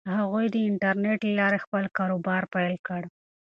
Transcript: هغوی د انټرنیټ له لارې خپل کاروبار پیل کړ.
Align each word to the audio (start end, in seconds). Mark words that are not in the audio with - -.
هغوی 0.17 0.45
د 0.53 0.55
انټرنیټ 0.67 1.19
له 1.27 1.33
لارې 1.39 1.63
خپل 1.65 1.83
کاروبار 1.97 2.41
پیل 2.53 2.75
کړ. 2.87 3.01